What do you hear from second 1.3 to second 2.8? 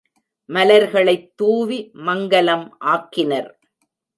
தூவி மங்கலம்